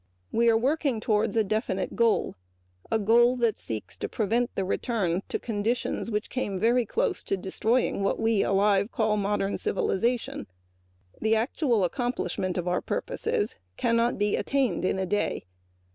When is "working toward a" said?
0.57-1.43